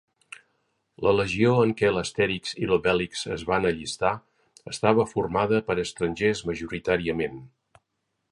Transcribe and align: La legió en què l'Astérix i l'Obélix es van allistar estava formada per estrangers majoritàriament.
La 1.07 1.11
legió 1.17 1.49
en 1.65 1.73
què 1.81 1.89
l'Astérix 1.97 2.55
i 2.63 2.69
l'Obélix 2.71 3.21
es 3.35 3.43
van 3.51 3.69
allistar 3.71 4.13
estava 4.73 5.07
formada 5.13 5.59
per 5.69 5.77
estrangers 5.87 6.45
majoritàriament. 6.53 7.37